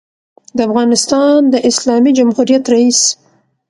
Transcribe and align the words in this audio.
دافغانستان 0.59 1.37
د 1.53 1.55
اسلامي 1.69 2.11
جمهوریت 2.17 2.63
رئیس 2.73 2.99